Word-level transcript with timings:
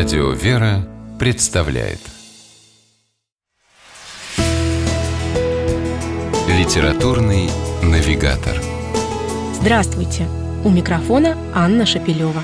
Радио 0.00 0.30
«Вера» 0.30 0.88
представляет 1.18 1.98
Литературный 6.48 7.50
навигатор 7.82 8.58
Здравствуйте! 9.60 10.26
У 10.64 10.70
микрофона 10.70 11.36
Анна 11.54 11.84
Шапилева. 11.84 12.42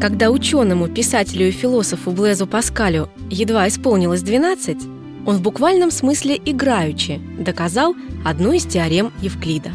Когда 0.00 0.30
ученому, 0.30 0.86
писателю 0.86 1.48
и 1.48 1.50
философу 1.50 2.12
Блезу 2.12 2.46
Паскалю 2.46 3.10
едва 3.28 3.66
исполнилось 3.66 4.22
12, 4.22 4.76
он 5.26 5.38
в 5.38 5.42
буквальном 5.42 5.90
смысле 5.90 6.40
играючи 6.44 7.20
доказал 7.36 7.96
одну 8.24 8.52
из 8.52 8.64
теорем 8.64 9.10
Евклида. 9.20 9.72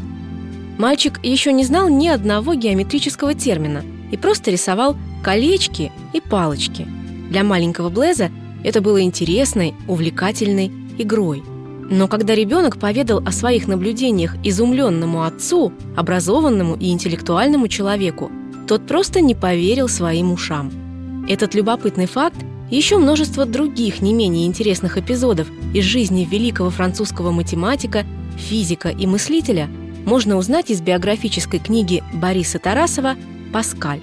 Мальчик 0.77 1.19
еще 1.23 1.51
не 1.51 1.65
знал 1.65 1.89
ни 1.89 2.07
одного 2.07 2.53
геометрического 2.53 3.33
термина 3.33 3.83
и 4.11 4.17
просто 4.17 4.51
рисовал 4.51 4.95
колечки 5.23 5.91
и 6.13 6.21
палочки. 6.21 6.87
Для 7.29 7.43
маленького 7.43 7.89
Блеза 7.89 8.29
это 8.63 8.81
было 8.81 9.01
интересной, 9.01 9.73
увлекательной 9.87 10.71
игрой. 10.97 11.43
Но 11.89 12.07
когда 12.07 12.35
ребенок 12.35 12.77
поведал 12.77 13.19
о 13.25 13.31
своих 13.31 13.67
наблюдениях 13.67 14.35
изумленному 14.43 15.23
отцу, 15.23 15.71
образованному 15.95 16.75
и 16.75 16.91
интеллектуальному 16.91 17.67
человеку, 17.67 18.29
тот 18.67 18.85
просто 18.85 19.21
не 19.21 19.35
поверил 19.35 19.87
своим 19.87 20.31
ушам. 20.31 20.71
Этот 21.29 21.55
любопытный 21.55 22.05
факт 22.05 22.37
и 22.69 22.75
еще 22.75 22.97
множество 22.97 23.45
других 23.45 24.01
не 24.01 24.13
менее 24.13 24.45
интересных 24.45 24.97
эпизодов 24.97 25.47
из 25.73 25.85
жизни 25.85 26.27
великого 26.29 26.69
французского 26.69 27.31
математика, 27.31 28.05
физика 28.37 28.89
и 28.89 29.05
мыслителя 29.07 29.69
можно 30.05 30.37
узнать 30.37 30.69
из 30.69 30.81
биографической 30.81 31.59
книги 31.59 32.03
Бориса 32.13 32.59
Тарасова 32.59 33.15
«Паскаль». 33.57 34.01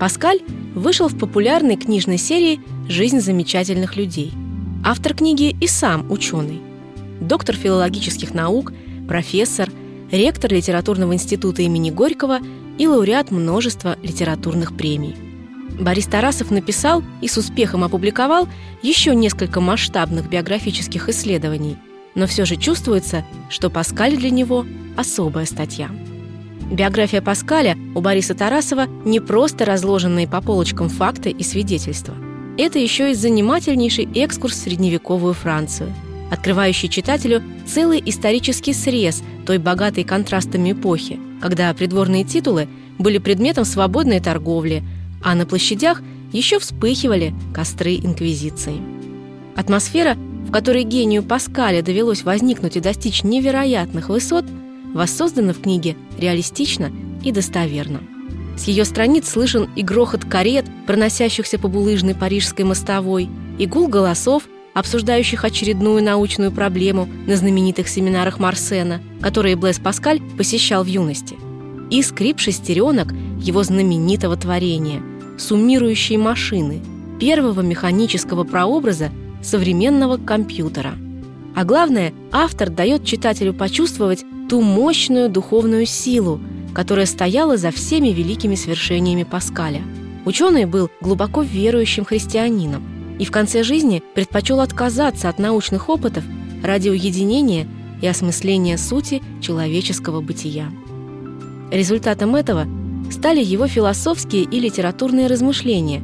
Паскаль 0.00 0.40
вышел 0.74 1.06
в 1.06 1.16
популярной 1.16 1.76
книжной 1.76 2.18
серии 2.18 2.60
«Жизнь 2.88 3.20
замечательных 3.20 3.94
людей». 3.94 4.32
Автор 4.84 5.14
книги 5.14 5.56
и 5.60 5.68
сам 5.68 6.10
ученый. 6.10 6.60
Доктор 7.20 7.54
филологических 7.54 8.34
наук, 8.34 8.72
профессор, 9.06 9.70
ректор 10.10 10.52
литературного 10.52 11.14
института 11.14 11.62
имени 11.62 11.92
Горького 11.92 12.40
и 12.76 12.88
лауреат 12.88 13.30
множества 13.30 13.96
литературных 14.02 14.76
премий. 14.76 15.14
Борис 15.78 16.06
Тарасов 16.06 16.50
написал 16.50 17.04
и 17.22 17.28
с 17.28 17.36
успехом 17.36 17.84
опубликовал 17.84 18.48
еще 18.82 19.14
несколько 19.14 19.60
масштабных 19.60 20.28
биографических 20.28 21.08
исследований, 21.08 21.76
но 22.16 22.26
все 22.26 22.44
же 22.44 22.56
чувствуется, 22.56 23.24
что 23.48 23.70
Паскаль 23.70 24.16
для 24.16 24.30
него– 24.30 24.66
особая 24.96 25.46
статья. 25.46 25.88
Биография 26.70 27.22
Паскаля 27.22 27.76
у 27.94 28.00
Бориса 28.00 28.34
Тарасова 28.34 28.86
не 29.04 29.20
просто 29.20 29.64
разложенные 29.64 30.26
по 30.26 30.40
полочкам 30.40 30.88
факты 30.88 31.30
и 31.30 31.42
свидетельства. 31.42 32.14
Это 32.58 32.78
еще 32.78 33.12
и 33.12 33.14
занимательнейший 33.14 34.08
экскурс 34.14 34.54
в 34.54 34.62
средневековую 34.62 35.34
Францию, 35.34 35.92
открывающий 36.30 36.88
читателю 36.88 37.42
целый 37.66 38.02
исторический 38.04 38.72
срез 38.72 39.22
той 39.46 39.58
богатой 39.58 40.02
контрастами 40.02 40.72
эпохи, 40.72 41.20
когда 41.40 41.72
придворные 41.72 42.24
титулы 42.24 42.68
были 42.98 43.18
предметом 43.18 43.64
свободной 43.64 44.20
торговли, 44.20 44.82
а 45.22 45.34
на 45.34 45.46
площадях 45.46 46.02
еще 46.32 46.58
вспыхивали 46.58 47.32
костры 47.54 47.96
инквизиции. 47.96 48.80
Атмосфера, 49.54 50.16
в 50.48 50.50
которой 50.50 50.82
гению 50.82 51.22
Паскаля 51.22 51.82
довелось 51.82 52.24
возникнуть 52.24 52.76
и 52.76 52.80
достичь 52.80 53.22
невероятных 53.22 54.08
высот– 54.08 54.44
воссоздана 54.96 55.52
в 55.52 55.60
книге 55.60 55.96
реалистично 56.18 56.90
и 57.22 57.30
достоверно. 57.32 58.00
С 58.56 58.64
ее 58.64 58.84
страниц 58.84 59.28
слышен 59.28 59.68
и 59.76 59.82
грохот 59.82 60.24
карет, 60.24 60.64
проносящихся 60.86 61.58
по 61.58 61.68
булыжной 61.68 62.14
парижской 62.14 62.64
мостовой, 62.64 63.28
и 63.58 63.66
гул 63.66 63.88
голосов, 63.88 64.44
обсуждающих 64.74 65.44
очередную 65.44 66.02
научную 66.02 66.52
проблему 66.52 67.08
на 67.26 67.36
знаменитых 67.36 67.88
семинарах 67.88 68.38
Марсена, 68.38 69.00
которые 69.20 69.56
Блэс 69.56 69.78
Паскаль 69.78 70.20
посещал 70.36 70.84
в 70.84 70.86
юности, 70.86 71.36
и 71.90 72.02
скрип 72.02 72.40
шестеренок 72.40 73.12
его 73.40 73.62
знаменитого 73.62 74.36
творения 74.36 75.02
«Суммирующие 75.38 76.18
машины», 76.18 76.82
первого 77.18 77.60
механического 77.62 78.44
прообраза 78.44 79.10
современного 79.42 80.18
компьютера. 80.18 80.94
А 81.54 81.64
главное, 81.64 82.12
автор 82.32 82.68
дает 82.68 83.04
читателю 83.04 83.54
почувствовать 83.54 84.24
ту 84.48 84.60
мощную 84.60 85.28
духовную 85.28 85.86
силу, 85.86 86.40
которая 86.74 87.06
стояла 87.06 87.56
за 87.56 87.70
всеми 87.70 88.08
великими 88.08 88.54
свершениями 88.54 89.24
Паскаля. 89.24 89.82
Ученый 90.24 90.66
был 90.66 90.90
глубоко 91.00 91.42
верующим 91.42 92.04
христианином 92.04 92.82
и 93.18 93.24
в 93.24 93.30
конце 93.30 93.62
жизни 93.62 94.02
предпочел 94.14 94.60
отказаться 94.60 95.28
от 95.28 95.38
научных 95.38 95.88
опытов 95.88 96.24
ради 96.62 96.88
уединения 96.88 97.66
и 98.02 98.06
осмысления 98.06 98.76
сути 98.76 99.22
человеческого 99.40 100.20
бытия. 100.20 100.66
Результатом 101.70 102.34
этого 102.36 102.66
стали 103.10 103.42
его 103.42 103.66
философские 103.66 104.42
и 104.42 104.60
литературные 104.60 105.26
размышления, 105.26 106.02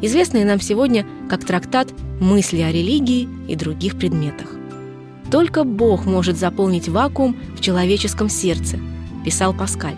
известные 0.00 0.44
нам 0.44 0.60
сегодня 0.60 1.06
как 1.28 1.44
трактат 1.44 1.92
«Мысли 2.20 2.60
о 2.60 2.72
религии 2.72 3.28
и 3.48 3.56
других 3.56 3.98
предметах». 3.98 4.63
Только 5.34 5.64
Бог 5.64 6.06
может 6.06 6.38
заполнить 6.38 6.88
вакуум 6.88 7.36
в 7.56 7.60
человеческом 7.60 8.28
сердце, 8.28 8.78
писал 9.24 9.52
Паскаль. 9.52 9.96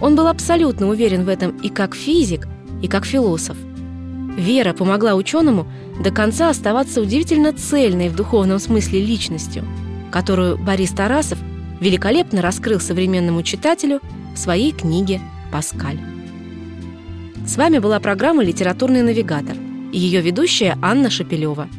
Он 0.00 0.16
был 0.16 0.26
абсолютно 0.26 0.88
уверен 0.88 1.26
в 1.26 1.28
этом 1.28 1.50
и 1.58 1.68
как 1.68 1.94
физик, 1.94 2.48
и 2.80 2.88
как 2.88 3.04
философ. 3.04 3.58
Вера 4.38 4.72
помогла 4.72 5.16
ученому 5.16 5.66
до 6.02 6.10
конца 6.10 6.48
оставаться 6.48 7.02
удивительно 7.02 7.52
цельной 7.52 8.08
в 8.08 8.16
духовном 8.16 8.58
смысле 8.58 9.04
личностью, 9.04 9.66
которую 10.10 10.56
Борис 10.56 10.92
Тарасов 10.92 11.38
великолепно 11.78 12.40
раскрыл 12.40 12.80
современному 12.80 13.42
читателю 13.42 14.00
в 14.34 14.38
своей 14.38 14.72
книге 14.72 15.20
«Паскаль». 15.52 16.00
С 17.46 17.58
вами 17.58 17.80
была 17.80 18.00
программа 18.00 18.42
«Литературный 18.42 19.02
навигатор» 19.02 19.58
и 19.92 19.98
ее 19.98 20.22
ведущая 20.22 20.78
Анна 20.80 21.10
Шапилева– 21.10 21.68